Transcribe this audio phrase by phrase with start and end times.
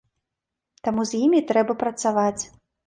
[0.89, 2.43] Таму з імі трэба працаваць.